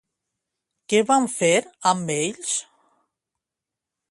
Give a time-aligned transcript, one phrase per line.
[0.93, 1.51] Què van fer
[1.93, 2.57] amb ells?